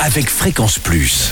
[0.00, 1.30] avec Fréquence Plus.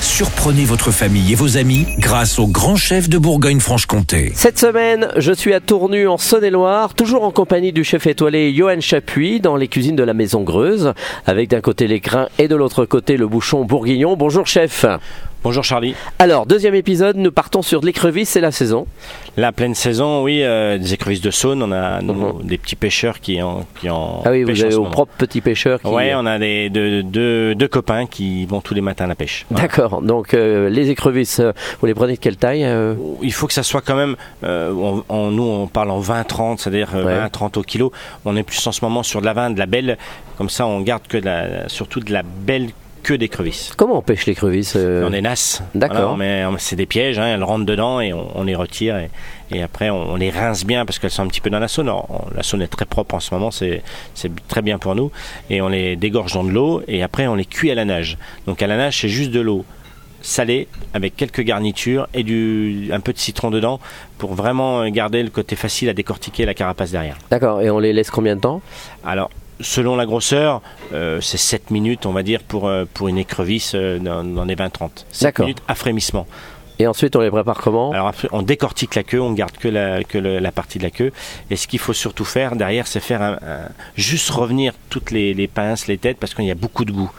[0.00, 4.32] Surprenez votre famille et vos amis grâce au grand chef de Bourgogne-Franche-Comté.
[4.34, 8.80] Cette semaine, je suis à Tournu en Saône-et-Loire, toujours en compagnie du chef étoilé Johan
[8.80, 10.94] Chapuis dans les cuisines de la Maison Greuze,
[11.26, 14.16] avec d'un côté les grains et de l'autre côté le bouchon bourguignon.
[14.16, 14.86] Bonjour chef.
[15.42, 15.94] Bonjour Charlie.
[16.18, 18.86] Alors, deuxième épisode, nous partons sur de l'écrevisse, c'est la saison.
[19.38, 22.42] La pleine saison, oui, euh, des écrevisses de Saône, on a nos- Mhm.
[22.42, 25.80] des petits pêcheurs qui en, qui en Ah oui, vous avez vos propres petits pêcheurs
[25.80, 25.88] qui...
[25.88, 29.14] Ouais, on a des, deux, deux- deux copains qui vont tous les matins à la
[29.14, 29.46] pêche.
[29.48, 29.66] Voilà.
[29.66, 33.46] D'accord, donc euh, les écrevisses, euh, vous les prenez de quelle taille euh Il faut
[33.46, 37.14] que ça soit quand même, on- on- nous on parle en 20-30, c'est-à-dire Ouais.
[37.16, 37.92] 20-30 au kilo.
[38.26, 39.96] On est plus en ce moment sur de la 20, de la belle,
[40.36, 42.68] comme ça on garde que de la, surtout de la belle
[43.02, 43.72] queue d'écrevisses.
[43.76, 45.62] Comment on pêche l'écrevisse euh On est nasse.
[45.74, 46.16] D'accord.
[46.16, 49.10] Voilà, c'est des pièges, hein, elles rentrent dedans et on, on les retire et,
[49.50, 51.68] et après on, on les rince bien parce qu'elles sont un petit peu dans la
[51.68, 51.88] saune.
[51.88, 53.82] Alors, on- la saune est très propre en ce moment, c'est
[54.14, 55.10] c'est très bien pour nous
[55.50, 58.18] et on les dégorge dans de l'eau et après on les cuit à la nage.
[58.46, 59.64] Donc à la nage c'est juste de l'eau
[60.22, 63.80] salée avec quelques garnitures et du, un peu de citron dedans
[64.18, 67.16] pour vraiment garder le côté facile à décortiquer la carapace derrière.
[67.30, 68.60] D'accord, et on les laisse combien de temps?
[69.02, 69.30] Alors,
[69.60, 73.72] selon la grosseur, euh, c'est 7 minutes, on va dire, pour, euh, pour une écrevisse
[73.74, 75.04] euh, dans, dans les 20-30.
[75.10, 75.46] 7 D'accord.
[75.46, 76.26] minutes à frémissement.
[76.78, 77.92] Et ensuite, on les prépare comment?
[77.92, 80.90] Alors, on décortique la queue, on garde que la, que le- la partie de la
[80.90, 81.12] queue.
[81.50, 85.34] Et ce qu'il faut surtout faire derrière, c'est faire un, un- juste revenir toutes les,
[85.34, 87.10] les pinces, les têtes, parce qu'il y a beaucoup de goût.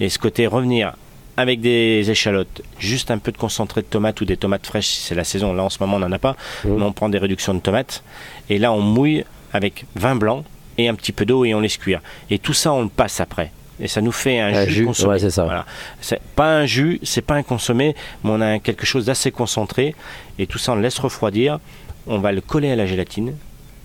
[0.00, 0.94] Et ce côté revenir
[1.36, 5.00] avec des échalotes, juste un peu de concentré de tomates ou des tomates fraîches si
[5.02, 5.52] c'est la saison.
[5.52, 6.34] Là, en ce moment, on n'en a pas,
[6.64, 6.76] Mhm.
[6.78, 8.02] mais on prend des réductions de tomates.
[8.48, 10.44] Et là, on mouille avec vin blanc
[10.84, 12.00] et un petit peu d'eau et on laisse cuire.
[12.30, 13.52] Et tout ça, on le passe après.
[13.82, 15.12] Et ça nous fait un, Un jus, jus, consommé.
[15.14, 15.44] ouais, c'est ça.
[15.44, 15.64] Voilà.
[16.00, 19.94] C'est pas un jus, c'est pas un consommé, mais on a quelque chose d'assez concentré.
[20.38, 21.58] Et tout ça, on le laisse refroidir.
[22.06, 23.34] On va le coller à la gélatine,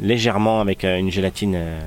[0.02, 1.80] légèrement avec euh, une gélatine euh,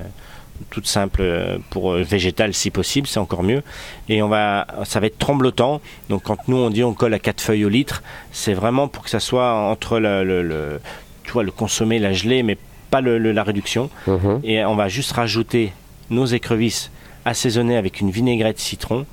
[0.71, 3.61] toute simple euh, pour euh, végétale si possible, c'est encore mieux.
[4.09, 5.79] Et on va, ça va être tremblotant.
[6.09, 8.01] Donc quand nous on dit on colle à quatre feuilles au litre,
[8.31, 10.81] c'est vraiment pour que ça soit entre le, le, le-
[11.23, 12.57] tu vois, le consommé, la gelée, mais
[12.91, 13.89] pas le- le- la réduction.
[14.07, 14.39] Mhm.
[14.43, 15.71] Et on va juste rajouter
[16.09, 16.91] nos écrevisses
[17.25, 19.05] assaisonnées avec une vinaigrette citron.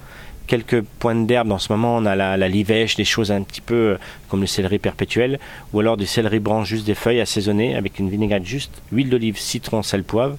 [0.47, 3.61] Quelques pointes d'herbe, en ce moment on a la, la livèche, des choses un petit
[3.61, 3.99] peu euh,
[4.29, 5.41] comme le céleri perpétuel,
[5.73, 9.39] ou alors du céleri branche, juste des feuilles assaisonnées avec une vinaigrette juste, huile d'olive,
[9.39, 10.37] citron, sel, poivre.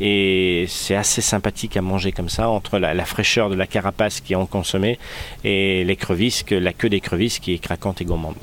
[0.00, 4.32] Et c'est assez sympathique à manger comme ça, entre la, fraîcheur de la carapace qui
[4.32, 4.98] est en consommé
[5.44, 8.34] et l'écrevisse, la queue d'écrevisse qui est craquante et gourmande.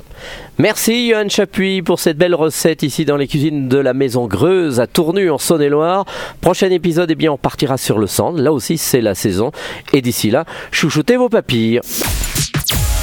[0.58, 4.80] Merci Johan Chapuis pour cette belle recette ici dans les cuisines de la Maison Greuze
[4.80, 6.04] à Tournu en Saône-et-Loire.
[6.40, 8.40] Prochain épisode, eh bien, on partira sur le centre.
[8.40, 9.52] Là aussi, c'est la saison.
[9.92, 11.80] Et d'ici là, chouchoutez vos papilles.